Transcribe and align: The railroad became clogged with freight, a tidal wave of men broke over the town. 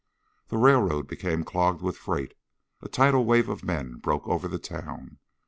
The 0.47 0.57
railroad 0.57 1.05
became 1.07 1.43
clogged 1.43 1.83
with 1.83 1.95
freight, 1.95 2.33
a 2.81 2.89
tidal 2.89 3.23
wave 3.23 3.49
of 3.49 3.63
men 3.63 3.97
broke 3.97 4.27
over 4.27 4.47
the 4.47 4.57
town. 4.57 5.19